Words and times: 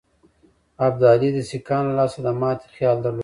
ابدالي 0.87 1.29
د 1.33 1.39
سیکهانو 1.49 1.89
له 1.93 1.95
لاسه 1.99 2.19
د 2.25 2.27
ماتي 2.41 2.67
خیال 2.75 2.97
درلود. 3.01 3.19